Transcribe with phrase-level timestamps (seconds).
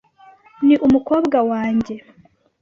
[0.65, 1.95] Ni umukobwa wanjye.